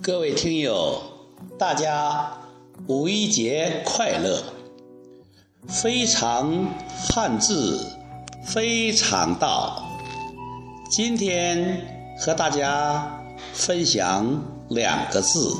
[0.00, 1.00] 各位听友，
[1.58, 2.32] 大家
[2.86, 4.42] 五一节快乐！
[5.68, 6.68] 非常
[7.08, 7.86] 汉字，
[8.44, 9.88] 非常道。
[10.90, 11.80] 今天
[12.18, 15.56] 和大家分享两个字，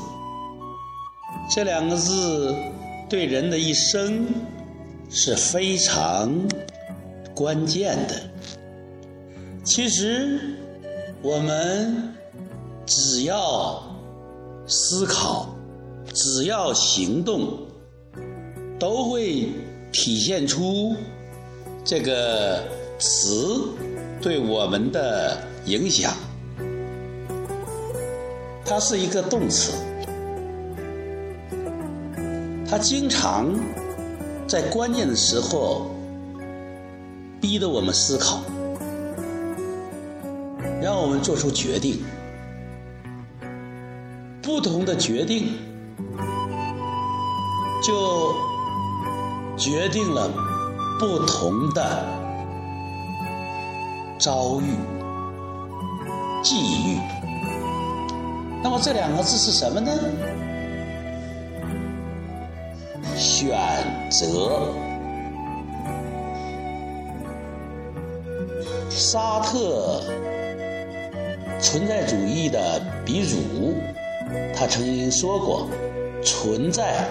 [1.49, 2.53] 这两个字
[3.09, 4.27] 对人的一生
[5.09, 6.47] 是非常
[7.33, 8.32] 关键的。
[9.63, 10.39] 其实
[11.21, 12.13] 我们
[12.85, 13.81] 只要。
[14.65, 15.53] 思考，
[16.13, 17.57] 只要行动，
[18.79, 19.49] 都会
[19.91, 20.95] 体现出
[21.83, 22.63] 这个
[22.97, 23.59] 词
[24.21, 26.13] 对我们的影响。
[28.65, 29.73] 它是一个动词，
[32.65, 33.53] 它经常
[34.47, 35.91] 在关键的时候
[37.41, 38.41] 逼得我们思考，
[40.83, 42.03] 让我们做出决定。
[44.41, 45.53] 不同的决定，
[47.81, 48.35] 就
[49.55, 50.29] 决定了
[50.99, 52.05] 不同的
[54.19, 54.75] 遭遇、
[56.43, 56.57] 际
[56.91, 56.99] 遇。
[58.61, 59.89] 那么这两个字是什么呢？
[63.15, 63.57] 选
[64.11, 64.67] 择。
[68.89, 70.01] 沙特
[71.63, 73.81] 存在主义的鼻祖。
[74.55, 75.69] 他曾经说过
[76.21, 77.09] ：“存在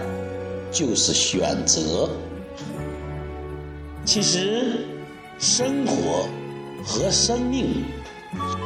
[0.70, 2.08] 就是选择。”
[4.04, 4.84] 其实，
[5.38, 6.28] 生活
[6.84, 7.84] 和生命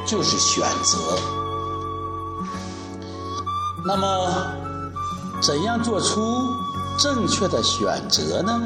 [0.07, 1.19] 就是选择。
[3.87, 4.53] 那么，
[5.41, 6.49] 怎样做出
[6.99, 8.61] 正确的选择呢？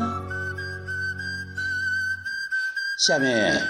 [3.06, 3.60] 下面，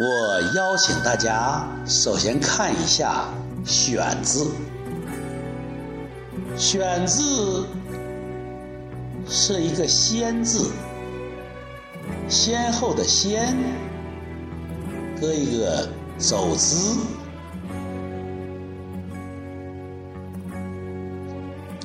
[0.00, 3.24] 我邀请大家首先看一下
[3.66, 4.48] “选”字。
[6.56, 7.66] 选字
[9.26, 10.70] 是一个先字，
[12.28, 13.56] 先后的先，
[15.20, 16.96] 搁一个走之，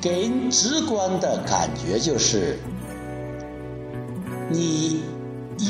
[0.00, 2.60] 给人直观的感觉就是
[4.48, 5.02] 你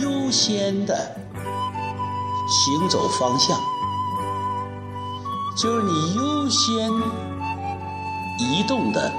[0.03, 1.17] 优先的
[2.49, 3.59] 行走方向，
[5.57, 6.91] 就是你优先。
[8.37, 9.13] 移动的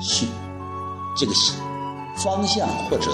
[0.00, 0.28] 去
[1.16, 1.32] 这个
[2.14, 3.10] 方向或者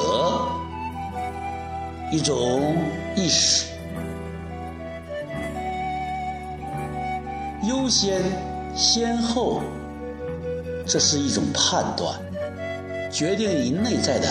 [2.12, 2.76] 一种
[3.16, 3.64] 意识，
[7.62, 8.22] 优先
[8.76, 9.62] 先后，
[10.86, 12.14] 这是一种判断，
[13.10, 14.28] 决定你内在的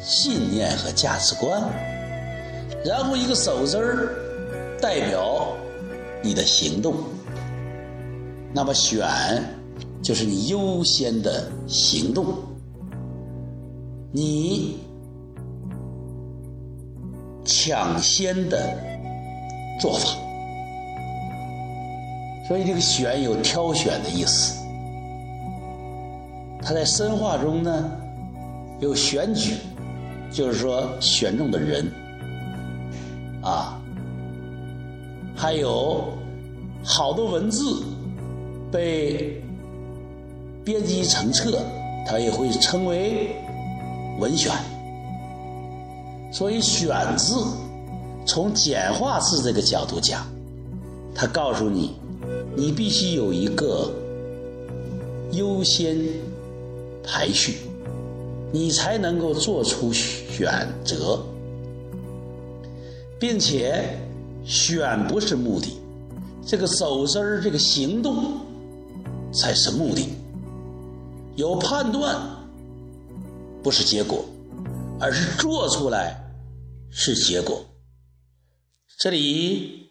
[0.00, 1.62] 信念和价值观。
[2.84, 4.16] 然后一个手字儿
[4.80, 5.56] 代表
[6.22, 6.94] 你的行动，
[8.52, 9.06] 那么选。
[10.00, 12.26] 就是你优先的行动，
[14.12, 14.78] 你
[17.44, 18.78] 抢先的
[19.80, 20.10] 做法，
[22.46, 24.56] 所以这个“选”有挑选的意思。
[26.62, 27.90] 它在深化中呢，
[28.80, 29.56] 有选举，
[30.30, 31.90] 就是说选中的人
[33.42, 33.77] 啊，
[35.38, 36.04] 还有
[36.84, 37.82] 好多文字
[38.70, 39.40] 被。
[40.64, 41.62] 编辑成册，
[42.06, 43.34] 它也会称为
[44.18, 44.52] 文选。
[46.30, 47.42] 所以“选”字，
[48.26, 50.26] 从简化字这个角度讲，
[51.14, 51.94] 它告诉你，
[52.54, 53.90] 你必须有一个
[55.32, 55.96] 优先
[57.02, 57.60] 排序，
[58.52, 61.18] 你才能够做出选择，
[63.18, 63.98] 并且
[64.48, 65.78] 选不是目的，
[66.42, 68.40] 这个手势儿这个行动
[69.30, 70.08] 才是目的。
[71.36, 72.18] 有判断
[73.62, 74.24] 不是结果，
[74.98, 76.18] 而是做出来
[76.90, 77.62] 是结果。
[78.98, 79.90] 这里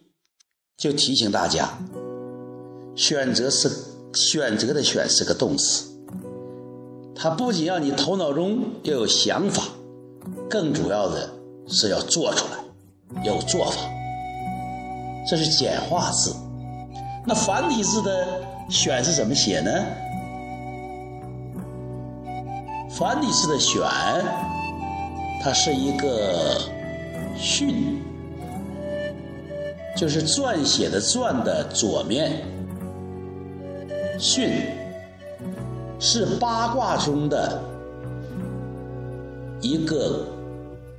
[0.76, 1.78] 就提醒大家，
[2.96, 3.70] 选择是
[4.12, 5.88] 选择的选是个动词，
[7.14, 9.62] 它不仅要你头脑中要有想法，
[10.50, 11.32] 更主要的
[11.68, 13.97] 是要做出来，有做法。
[15.28, 16.34] 这是简化字，
[17.26, 18.26] 那繁体字的
[18.70, 19.70] 选是怎么写呢？
[22.90, 23.82] 繁体字的“选”，
[25.44, 26.58] 它是一个
[27.36, 28.02] “训”，
[29.94, 32.42] 就是撰写的“撰”的左面
[34.18, 34.62] ，“训”
[36.00, 37.60] 是八卦中的
[39.60, 40.24] 一个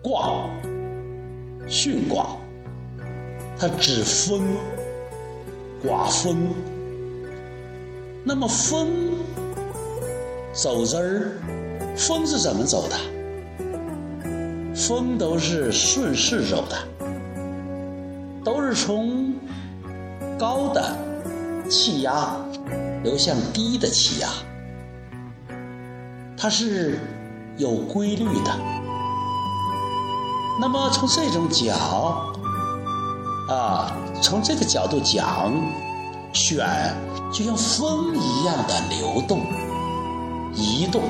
[0.04, 0.48] 卦，
[1.68, 2.28] 巽卦。
[3.60, 4.42] 它指风，
[5.86, 6.48] 刮风。
[8.24, 8.90] 那么风
[10.54, 11.32] 走之儿，
[11.98, 12.96] 风是怎么走的？
[14.74, 16.78] 风都是顺势走的，
[18.46, 19.34] 都是从
[20.38, 20.96] 高的
[21.70, 22.34] 气压
[23.04, 24.30] 流向低的气压，
[26.38, 26.98] 它是
[27.58, 28.58] 有规律的。
[30.62, 32.34] 那么从这种角
[33.50, 35.52] 啊，从这个角度讲，
[36.34, 36.66] 选
[37.34, 39.42] 就像风一样的流动、
[40.54, 41.02] 移动。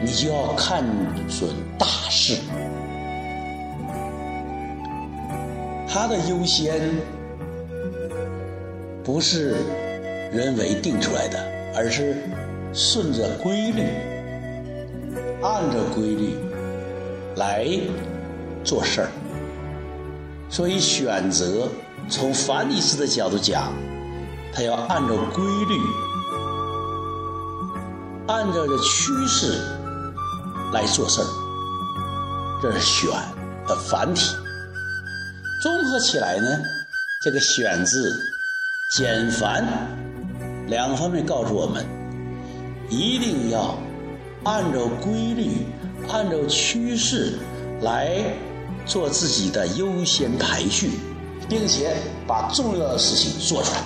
[0.00, 0.84] 你就要看
[1.26, 2.38] 准大势，
[5.88, 6.80] 它的优先
[9.02, 9.56] 不是
[10.30, 11.38] 人为定出来的，
[11.74, 12.16] 而是
[12.72, 13.82] 顺着规律，
[15.42, 16.36] 按照规律
[17.36, 17.66] 来
[18.62, 19.08] 做事儿。
[20.48, 21.68] 所以选择
[22.08, 23.72] 从繁体字的角度讲，
[24.52, 25.80] 它要按照规律，
[28.28, 29.58] 按照这趋势。
[30.72, 31.26] 来做事儿，
[32.60, 33.08] 这是选
[33.68, 34.34] 的繁体。
[35.62, 36.46] 综合起来呢，
[37.22, 38.12] 这个“选”字
[38.96, 39.64] 简繁
[40.66, 41.86] 两方面告诉我们，
[42.90, 43.78] 一定要
[44.42, 45.68] 按照规律、
[46.08, 47.38] 按照趋势
[47.82, 48.36] 来
[48.86, 50.92] 做自己的优先排序，
[51.48, 51.96] 并且
[52.26, 53.80] 把重要的事情做出来。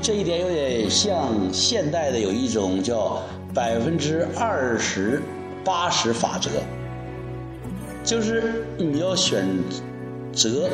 [0.00, 3.22] 这一点有点像现代的有一种叫
[3.54, 5.22] 百分之二十。
[5.64, 6.50] 八十法则，
[8.02, 9.46] 就是你要选
[10.32, 10.68] 择，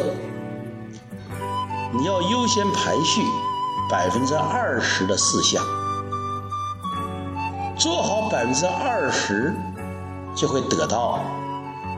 [1.93, 3.21] 你要优先排序
[3.91, 5.63] 百分之二十的事项，
[7.77, 9.53] 做好百分之二十，
[10.35, 11.21] 就会得到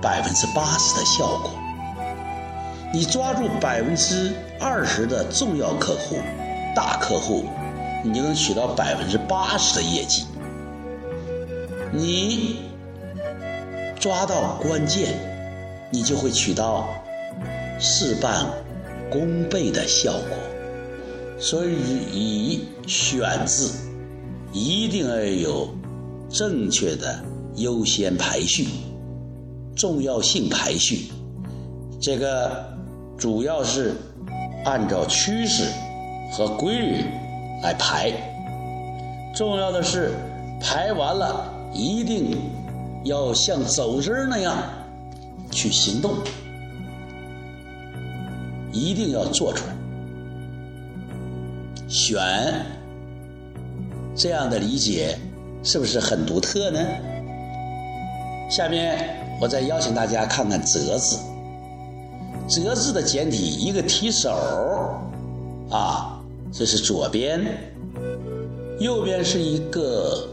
[0.01, 1.51] 百分之八十的效果。
[2.93, 6.17] 你抓住百分之二十的重要客户、
[6.75, 7.45] 大客户，
[8.05, 10.25] 你就能取到百分之八十的业绩。
[11.93, 12.69] 你。
[14.01, 15.13] 抓到关键，
[15.91, 16.89] 你就会取到
[17.79, 18.47] 事半
[19.11, 20.39] 功倍的效果。
[21.39, 21.75] 所以，
[22.11, 23.71] 以选字
[24.55, 25.69] 一定要有
[26.31, 27.23] 正确的
[27.57, 28.69] 优先排序、
[29.77, 31.11] 重要性排序。
[32.01, 32.73] 这个
[33.17, 33.95] 主要是
[34.65, 35.71] 按照趋势
[36.33, 37.05] 和规律
[37.63, 38.13] 来排。
[39.35, 40.13] 重要的是
[40.61, 42.37] 排完了一定。
[43.03, 44.63] 要像走之那样
[45.51, 46.17] 去行动，
[48.73, 49.75] 一定要做出来。
[51.89, 52.21] 选
[54.15, 55.17] 这样的理解
[55.65, 56.79] 是不是很独特呢？
[58.51, 58.99] 下面
[59.41, 61.19] 我再邀请大家看看“折”字
[62.47, 64.31] ，“折”字的简体一个提手
[65.71, 66.23] 啊，
[66.53, 67.41] 这是左边，
[68.79, 70.29] 右边是一个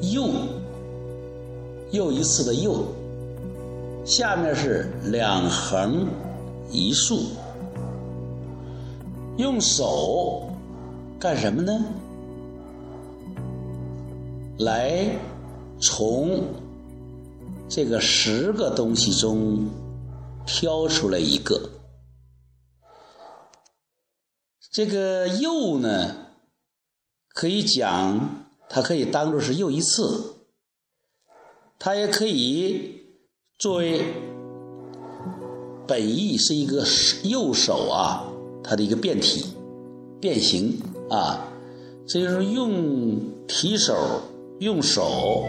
[0.00, 0.30] 右。
[1.90, 2.84] 又一次的又，
[4.04, 6.06] 下面是两横
[6.70, 7.22] 一竖，
[9.38, 10.50] 用手
[11.18, 11.82] 干什么呢？
[14.58, 15.06] 来
[15.80, 16.42] 从
[17.68, 19.68] 这个十个东西中
[20.46, 21.70] 挑出来一个。
[24.70, 26.16] 这个又呢，
[27.34, 30.36] 可以讲，它可以当做是又一次。
[31.78, 33.06] 它也可以
[33.58, 34.02] 作为
[35.86, 36.84] 本意是一个
[37.24, 38.24] 右手啊，
[38.64, 39.54] 它的一个变体、
[40.20, 41.46] 变形啊，
[42.06, 44.22] 这就是用提手、
[44.58, 45.44] 用手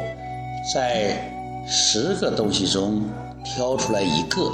[0.73, 1.38] 在
[1.71, 3.03] 十个东西中
[3.45, 4.51] 挑出来一个。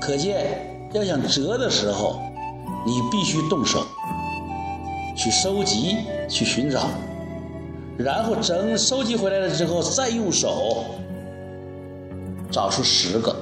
[0.00, 2.20] 可见，要想折的时候，
[2.84, 3.86] 你必须动手
[5.16, 6.88] 去收集、去寻找。
[7.96, 10.84] 然后整收集回来了之后，再用手
[12.50, 13.36] 找出十个，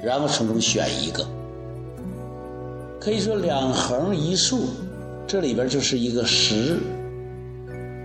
[0.00, 1.26] 然后从中选一个。
[3.00, 4.68] 可以说两横一竖，
[5.26, 6.78] 这里边就是一个十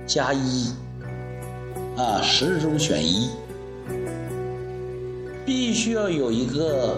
[0.07, 0.71] 加一
[1.97, 3.29] 啊，十中选一，
[5.45, 6.97] 必须要有一个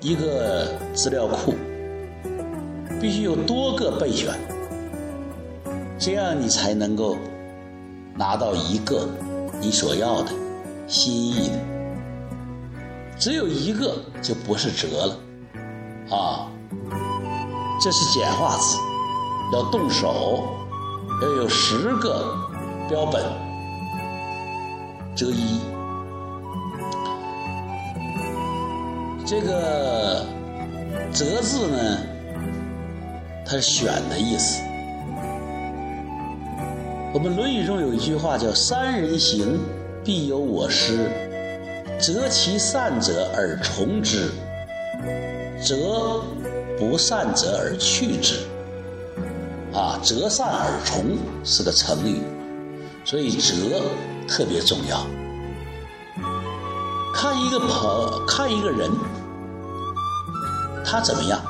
[0.00, 1.54] 一个资料库，
[3.00, 4.34] 必须有多个备选。
[6.00, 7.16] 这样你才能够
[8.14, 9.08] 拿到一个
[9.60, 10.32] 你所要的
[10.88, 11.58] 心意的，
[13.18, 16.50] 只有一个就不是折了，啊，
[17.80, 18.76] 这是简化字，
[19.52, 20.44] 要动手，
[21.22, 22.36] 要有十个
[22.88, 23.22] 标本，
[25.14, 25.60] 折一。
[29.26, 30.24] 这个
[31.12, 31.98] “择”字呢，
[33.44, 34.62] 它是选的意思。
[37.12, 39.60] 我们《论语》中有一句话叫“三人行，
[40.02, 41.10] 必有我师，
[42.00, 44.30] 择其善者而从之，
[45.60, 46.22] 择
[46.78, 48.46] 不善者而去之。”
[49.76, 52.22] 啊，择善而从是个成语，
[53.08, 53.80] 所以择
[54.28, 55.06] 特别重要。
[57.14, 58.90] 看一个朋，看一个人，
[60.84, 61.40] 他怎么样，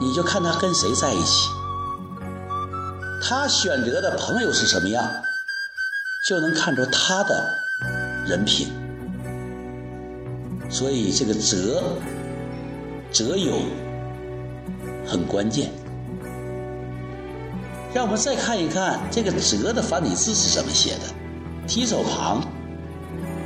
[0.00, 1.50] 你就看他跟谁在一起。
[3.22, 5.06] 他选择的朋友是什么样，
[6.26, 7.46] 就能看出他的
[8.26, 8.72] 人品。
[10.70, 11.82] 所以这个择
[13.12, 13.52] 择友
[15.06, 15.70] 很关键。
[17.94, 21.02] 让我们再看一看这个“折”的繁体字是怎么写的，
[21.64, 22.42] 提手旁，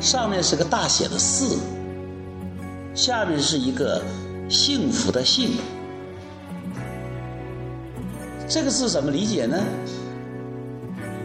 [0.01, 1.59] 上面是个大写的“四”，
[2.97, 4.03] 下面是一个
[4.49, 5.59] 幸福的“幸”。
[8.49, 9.63] 这个字怎么理解呢？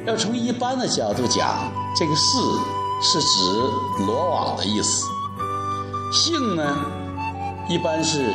[0.05, 2.41] 要从一般的角度讲，这个“四”
[3.01, 5.05] 是指罗网的意思
[6.11, 6.75] ，“幸”呢，
[7.69, 8.33] 一般是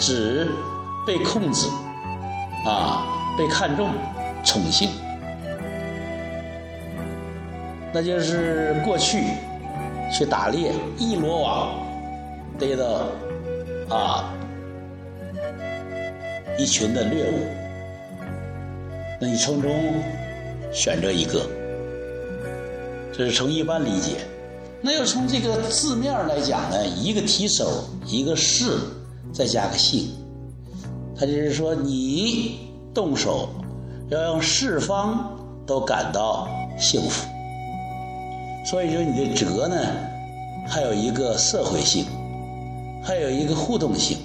[0.00, 0.50] 指
[1.06, 1.68] 被控制，
[2.66, 3.90] 啊，被看重、
[4.44, 4.90] 宠幸。
[7.92, 9.24] 那就是过去
[10.12, 11.74] 去打猎，一罗网
[12.58, 13.08] 逮到
[13.94, 14.32] 啊。
[16.58, 17.38] 一群的猎物，
[19.18, 19.72] 那你从中
[20.70, 21.46] 选择一个，
[23.10, 24.18] 这是从一般理解。
[24.82, 28.76] 那要从这个字面来讲呢，一个提手，一个士，
[29.32, 30.10] 再加个姓，
[31.18, 32.58] 他就是说你
[32.94, 33.48] 动手
[34.10, 37.26] 要让四方都感到幸福。
[38.64, 39.76] 所以说你的折呢，
[40.68, 42.06] 还有一个社会性，
[43.02, 44.18] 还有一个互动性，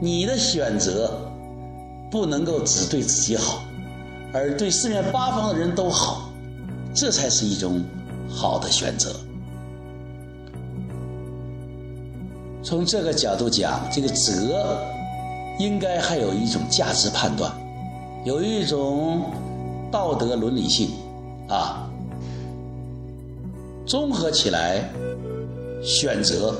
[0.00, 1.10] 你的选择。
[2.10, 3.62] 不能够只对自己好，
[4.34, 6.30] 而对四面八方的人都好，
[6.94, 7.82] 这才是一种
[8.28, 9.16] 好的选择。
[12.62, 14.76] 从这个角度讲，这个“择”
[15.58, 17.50] 应该还有一种价值判断，
[18.24, 19.30] 有一种
[19.90, 20.88] 道德伦理性
[21.48, 21.88] 啊。
[23.84, 24.88] 综合起来，
[25.82, 26.54] 选择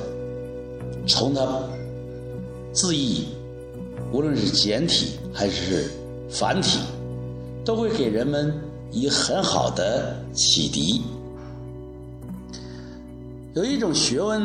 [1.07, 1.63] 从它
[2.73, 3.29] 字义。
[4.13, 5.91] 无论是简体还是
[6.29, 6.81] 繁体，
[7.65, 8.53] 都会给人们
[8.91, 11.01] 以很好的启迪。
[13.55, 14.43] 有一种学问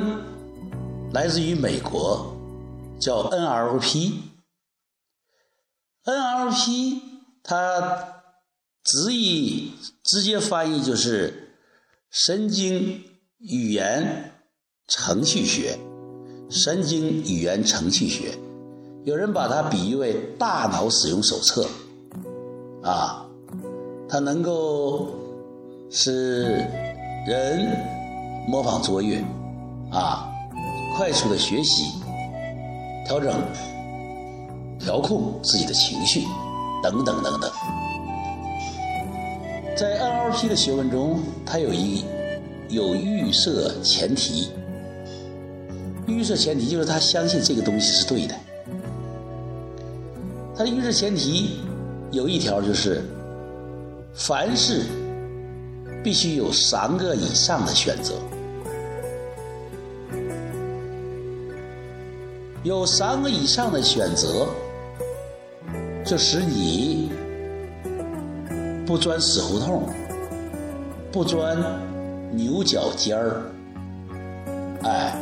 [1.12, 2.34] 来自于美国，
[3.00, 4.14] 叫 NLP。
[6.06, 7.02] NLP
[7.50, 8.22] 它
[8.84, 9.72] 直译
[10.04, 11.56] 直接翻译就是
[12.10, 13.02] 神经
[13.40, 14.34] 语言
[14.86, 15.80] 程序学，
[16.50, 18.38] 神经语言程序学。
[19.06, 21.66] 有人把它比喻为大脑使用手册，
[22.84, 23.26] 啊，
[24.10, 25.16] 它能够
[25.90, 26.44] 使
[27.26, 27.66] 人
[28.50, 29.24] 模仿卓越，
[29.90, 30.30] 啊，
[30.98, 31.86] 快速的学习、
[33.06, 33.34] 调整、
[34.78, 36.26] 调控自己的情绪，
[36.84, 37.52] 等等等等。
[39.76, 42.04] 在 NLP 的学问中，它有一
[42.70, 44.50] 有预设前提，
[46.08, 48.36] 预设前提就是他相信这个东西是对的。
[50.58, 51.60] 它的预设前提
[52.12, 53.04] 有一条就是，
[54.16, 54.82] 凡事
[56.04, 58.16] 必须有三个以上的选择，
[62.64, 64.48] 有三个以上的选择，
[66.08, 67.12] 就使你
[68.86, 69.84] 不钻死胡同，
[71.12, 71.58] 不钻
[72.32, 73.42] 牛角尖儿，
[74.84, 75.14] 哎，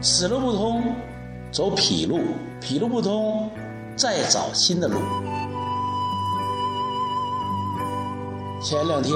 [0.00, 0.82] 死路不通。
[1.50, 2.20] 走痞路，
[2.60, 3.50] 痞路不通，
[3.96, 5.00] 再找新的路。
[8.62, 9.14] 前两天，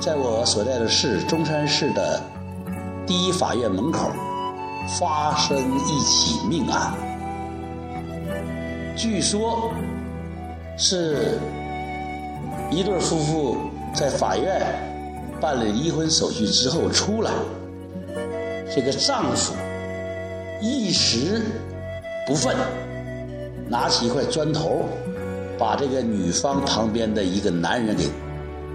[0.00, 2.20] 在我所在的市中山市的
[3.06, 4.10] 第一法院门口，
[5.00, 7.11] 发生一起命案。
[8.96, 9.72] 据说，
[10.76, 11.38] 是
[12.70, 13.56] 一对夫妇
[13.94, 14.60] 在法院
[15.40, 17.30] 办了离婚手续之后出来，
[18.74, 19.54] 这个丈夫。
[20.60, 21.42] 一时
[22.24, 22.54] 不忿，
[23.68, 24.86] 拿起一块砖头，
[25.58, 28.04] 把这个女方旁边的一个男人给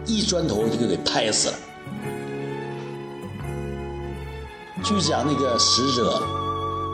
[0.06, 1.56] 一砖头就给拍死了。
[4.84, 6.22] 据讲，那个死者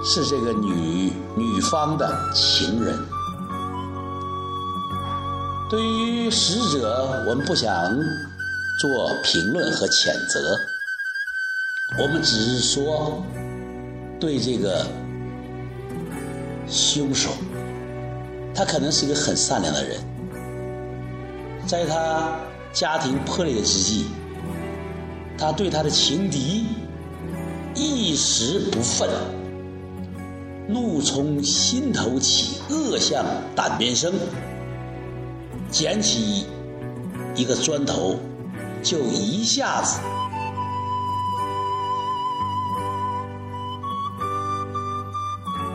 [0.05, 2.97] 是这个女女方的情人。
[5.69, 7.71] 对于死者，我们不想
[8.79, 10.59] 做评论和谴责，
[11.99, 13.23] 我们只是说
[14.19, 14.85] 对这个
[16.67, 17.31] 凶手，
[18.53, 19.99] 他可能是一个很善良的人，
[21.65, 22.37] 在他
[22.71, 24.07] 家庭破裂之际，
[25.37, 26.67] 他对他的情敌
[27.73, 29.09] 一时不忿，
[30.67, 34.13] 怒从心头起，恶向胆边生，
[35.69, 36.45] 捡起
[37.35, 38.17] 一个砖头，
[38.81, 39.99] 就一下子。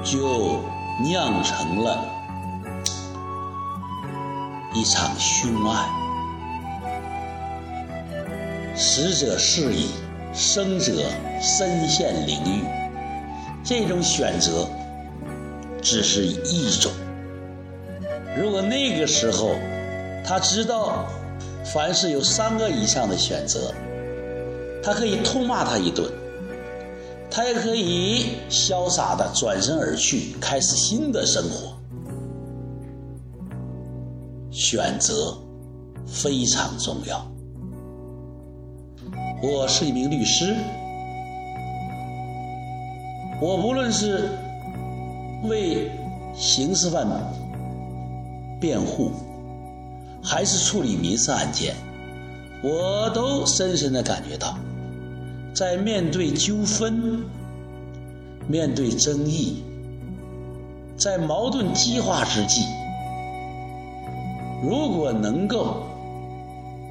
[0.02, 0.60] 就
[1.02, 2.02] 酿成了
[4.72, 5.84] 一场凶案。
[8.74, 9.90] 死者是以，
[10.32, 10.92] 生者
[11.42, 12.62] 身陷囹圄。
[13.62, 14.66] 这种选择
[15.90, 16.92] 只是一种。
[18.36, 19.54] 如果那个时候
[20.22, 21.06] 他知道，
[21.64, 23.72] 凡是有三个以上的选择，
[24.82, 26.06] 他可以痛骂他一顿。
[27.30, 31.74] 他也可以潇洒的转身而去，开始新的生活。
[34.50, 35.34] 选择
[36.06, 37.26] 非常重要。
[39.42, 40.54] 我是一名律师，
[43.40, 44.28] 我不论是
[45.44, 45.90] 为
[46.34, 47.06] 刑事犯
[48.60, 49.12] 辩护，
[50.22, 51.74] 还是处理民事案件，
[52.62, 54.58] 我都深深的感觉到。
[55.54, 57.24] 在面对纠纷、
[58.46, 59.62] 面对争议、
[60.96, 62.62] 在矛盾激化之际，
[64.62, 65.82] 如果能够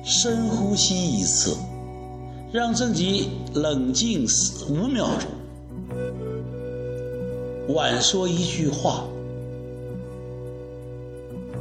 [0.04, 1.56] 深呼吸一次，
[2.52, 4.26] 让自己冷静
[4.70, 5.30] 五秒钟，
[7.70, 9.04] 晚说一句话，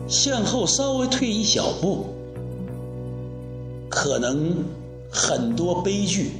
[0.08, 2.06] 向后稍微退一小步，
[3.88, 4.64] 可能
[5.10, 6.30] 很多悲剧。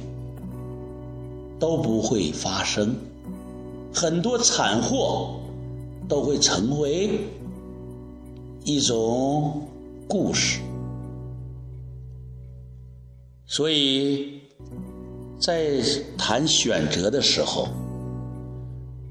[1.59, 2.95] 都不会发生，
[3.91, 5.39] 很多惨祸
[6.07, 7.19] 都会成为
[8.63, 9.67] 一种
[10.07, 10.59] 故事。
[13.47, 14.39] 所以
[15.39, 15.81] 在
[16.15, 17.67] 谈选择的时候，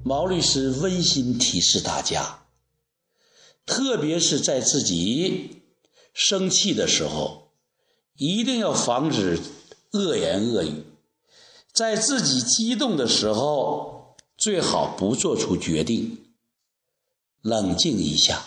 [0.08, 2.46] 毛律师温馨提示大家，
[3.66, 5.62] 特别是在自己
[6.14, 7.48] 生气的时候，
[8.16, 9.36] 一定要防止
[9.90, 10.84] 恶言恶语。
[11.72, 16.24] 在自己激动的时候，最好不做出决定，
[17.42, 18.44] 冷静一下。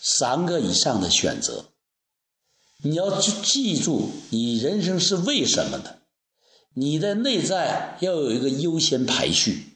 [0.00, 1.64] 三个以上的选择，
[2.84, 5.98] 你要记记住，你人生是为什么的？
[6.74, 9.69] 你的内在要有一个优先排序，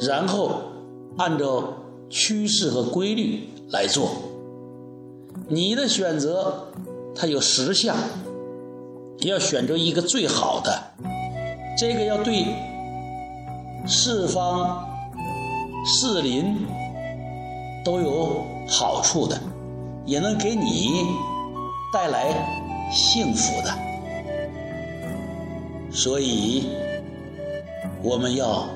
[0.00, 0.62] 然后
[1.16, 1.74] 按照
[2.08, 4.10] 趋势和规律来做。
[5.48, 6.68] 你的选择，
[7.14, 7.96] 它有十项。
[9.22, 10.80] 要选择一个最好的，
[11.76, 12.46] 这个要对
[13.84, 14.88] 四方、
[15.84, 16.56] 四邻
[17.84, 19.36] 都有好处的，
[20.06, 21.04] 也能给你
[21.92, 22.32] 带来
[22.92, 23.74] 幸福的。
[25.90, 26.68] 所以，
[28.00, 28.68] 我们要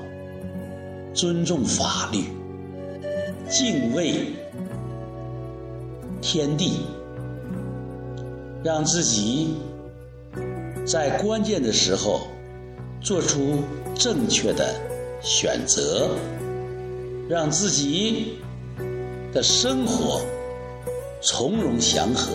[1.13, 2.25] 尊重法律，
[3.49, 4.33] 敬畏
[6.21, 6.81] 天地，
[8.63, 9.55] 让自己。
[10.85, 12.27] 在关键的时候，
[12.99, 13.59] 做出
[13.95, 14.75] 正确的
[15.21, 16.09] 选择，
[17.29, 18.39] 让自己
[19.31, 20.19] 的生活
[21.21, 22.33] 从容祥和。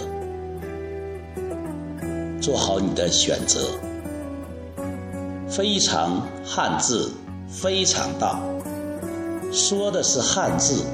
[2.41, 3.69] 做好你的选择。
[5.47, 7.11] 非常汉字，
[7.49, 8.41] 非常道，
[9.51, 10.85] 说的是汉字，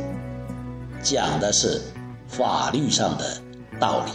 [1.03, 1.81] 讲的是
[2.29, 3.43] 法律上的
[3.81, 4.13] 道理。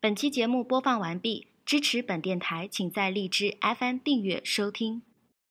[0.00, 5.02] 本期节目播放完毕，支持本电台，请在荔枝 FM 订阅收听。